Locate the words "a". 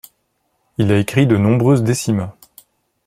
0.91-0.97